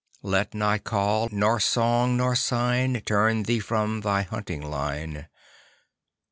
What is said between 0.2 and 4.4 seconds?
Let nor call nor song nor sign Turn thee from thy